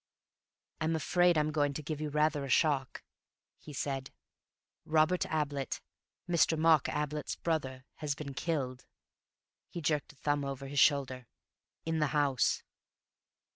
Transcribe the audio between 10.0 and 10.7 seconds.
a thumb over